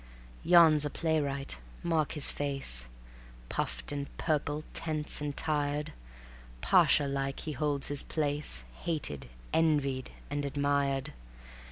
[0.43, 2.87] Yon's a playwright mark his face,
[3.49, 5.93] Puffed and purple, tense and tired;
[6.59, 11.13] Pasha like he holds his place, Hated, envied and admired.